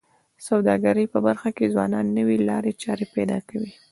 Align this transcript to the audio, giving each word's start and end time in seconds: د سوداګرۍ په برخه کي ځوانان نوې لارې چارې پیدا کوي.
د 0.03 0.03
سوداګرۍ 0.49 1.05
په 1.13 1.19
برخه 1.27 1.49
کي 1.57 1.65
ځوانان 1.73 2.05
نوې 2.17 2.37
لارې 2.49 2.71
چارې 2.83 3.05
پیدا 3.15 3.37
کوي. 3.49 3.71